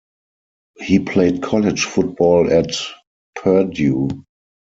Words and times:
He 0.79 0.97
played 0.97 1.43
college 1.43 1.83
football 1.85 2.51
at 2.51 2.71
Purdue. 3.35 4.07